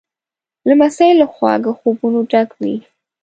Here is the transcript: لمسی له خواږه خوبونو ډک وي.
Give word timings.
لمسی 0.67 1.09
له 1.19 1.25
خواږه 1.33 1.71
خوبونو 1.79 2.19
ډک 2.31 2.49
وي. 2.61 2.75